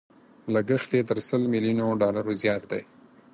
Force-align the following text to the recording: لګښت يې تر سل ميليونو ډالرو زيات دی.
لګښت 0.53 0.89
يې 0.97 1.01
تر 1.09 1.17
سل 1.27 1.41
ميليونو 1.53 1.87
ډالرو 2.01 2.31
زيات 2.41 2.63
دی. 2.71 2.81